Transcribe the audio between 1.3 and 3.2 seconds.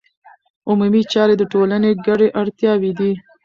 د ټولنې ګډې اړتیاوې دي.